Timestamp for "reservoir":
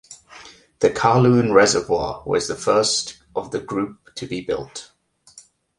1.53-2.23